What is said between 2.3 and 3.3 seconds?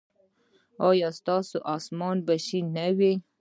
شین نه وي؟